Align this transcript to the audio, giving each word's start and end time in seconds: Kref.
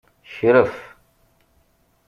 Kref. 0.31 0.71